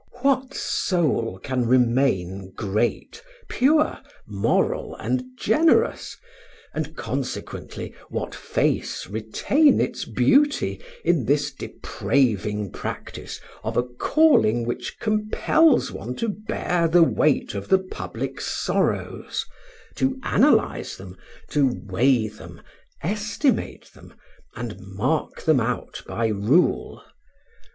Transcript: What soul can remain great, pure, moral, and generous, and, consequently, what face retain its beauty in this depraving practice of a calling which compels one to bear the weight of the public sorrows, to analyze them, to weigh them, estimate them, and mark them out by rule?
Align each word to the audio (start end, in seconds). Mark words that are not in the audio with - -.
What 0.23 0.55
soul 0.55 1.37
can 1.43 1.67
remain 1.67 2.53
great, 2.55 3.21
pure, 3.47 3.99
moral, 4.25 4.95
and 4.95 5.21
generous, 5.37 6.17
and, 6.73 6.97
consequently, 6.97 7.93
what 8.09 8.33
face 8.33 9.05
retain 9.05 9.79
its 9.79 10.05
beauty 10.05 10.81
in 11.05 11.25
this 11.25 11.53
depraving 11.53 12.71
practice 12.71 13.39
of 13.63 13.77
a 13.77 13.83
calling 13.83 14.65
which 14.65 14.97
compels 14.99 15.91
one 15.91 16.15
to 16.15 16.29
bear 16.29 16.87
the 16.87 17.03
weight 17.03 17.53
of 17.53 17.67
the 17.67 17.77
public 17.77 18.41
sorrows, 18.41 19.45
to 19.97 20.19
analyze 20.23 20.97
them, 20.97 21.15
to 21.51 21.79
weigh 21.85 22.27
them, 22.27 22.59
estimate 23.03 23.91
them, 23.93 24.15
and 24.55 24.79
mark 24.79 25.43
them 25.43 25.59
out 25.59 26.01
by 26.07 26.25
rule? 26.25 27.03